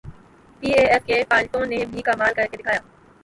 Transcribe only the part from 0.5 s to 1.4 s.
P A F کے